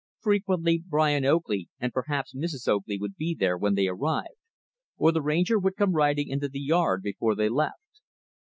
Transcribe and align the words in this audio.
Frequently, 0.19 0.81
Brian 0.83 1.23
Oakley 1.25 1.69
and 1.79 1.93
perhaps 1.93 2.33
Mrs. 2.33 2.67
Oakley 2.67 2.97
would 2.97 3.15
be 3.17 3.35
there 3.35 3.55
when 3.55 3.75
they 3.75 3.85
arrived; 3.87 4.33
or 4.97 5.11
the 5.11 5.21
Ranger 5.21 5.59
would 5.59 5.75
come 5.75 5.93
riding 5.93 6.27
into 6.27 6.49
the 6.49 6.59
yard 6.59 7.03
before 7.03 7.35
they 7.35 7.49
left. 7.49 8.01